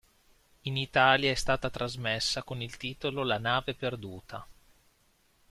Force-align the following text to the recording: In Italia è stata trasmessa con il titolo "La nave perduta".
In 0.61 0.77
Italia 0.77 1.29
è 1.29 1.35
stata 1.35 1.69
trasmessa 1.69 2.41
con 2.41 2.59
il 2.59 2.75
titolo 2.77 3.21
"La 3.23 3.37
nave 3.37 3.75
perduta". 3.75 4.43